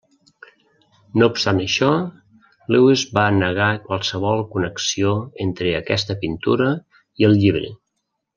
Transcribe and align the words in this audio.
No 1.21 1.25
obstant 1.31 1.59
això, 1.65 1.89
Lewis 2.75 3.03
va 3.17 3.25
negar 3.35 3.67
qualsevol 3.83 4.41
connexió 4.57 5.13
entre 5.47 5.75
aquesta 5.83 6.17
pintura 6.25 6.73
i 7.23 7.29
el 7.31 7.39
llibre. 7.45 7.73